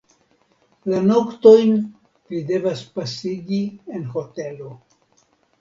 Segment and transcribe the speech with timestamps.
[0.91, 1.75] La noktojn
[2.33, 3.63] vi devas pasigi
[4.01, 4.73] en hotelo.